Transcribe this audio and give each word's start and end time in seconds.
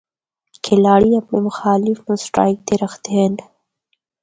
کھلاڑی 0.63 1.11
اپنڑے 1.19 1.39
مخالف 1.47 1.97
نوں 2.05 2.17
سٹرائیک 2.25 2.59
تے 2.67 2.73
رکھدے 2.81 3.11
ہن۔ 3.21 3.33